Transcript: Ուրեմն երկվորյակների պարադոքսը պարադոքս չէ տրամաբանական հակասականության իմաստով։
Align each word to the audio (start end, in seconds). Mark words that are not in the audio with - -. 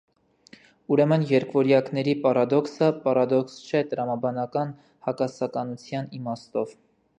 Ուրեմն 0.93 1.25
երկվորյակների 1.31 2.15
պարադոքսը 2.23 2.89
պարադոքս 3.05 3.59
չէ 3.69 3.83
տրամաբանական 3.93 4.75
հակասականության 5.11 6.13
իմաստով։ 6.21 6.77